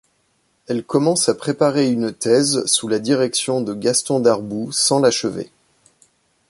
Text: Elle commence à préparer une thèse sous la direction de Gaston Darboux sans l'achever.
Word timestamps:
Elle 0.65 0.83
commence 0.83 1.29
à 1.29 1.35
préparer 1.35 1.91
une 1.91 2.11
thèse 2.11 2.65
sous 2.65 2.87
la 2.87 2.97
direction 2.97 3.61
de 3.61 3.75
Gaston 3.75 4.19
Darboux 4.19 4.71
sans 4.71 4.97
l'achever. 4.99 5.51